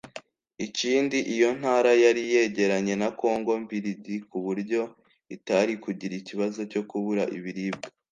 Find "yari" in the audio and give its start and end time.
2.03-2.21